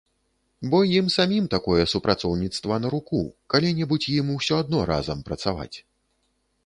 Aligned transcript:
Бо 0.69 0.77
ім 0.99 1.09
самім 1.15 1.45
такое 1.55 1.83
супрацоўніцтва 1.93 2.73
на 2.85 2.93
руку, 2.95 3.19
калі-небудзь 3.55 4.09
ім 4.17 4.33
усё 4.37 4.55
адно 4.67 4.79
разам 4.93 5.23
працаваць. 5.29 5.73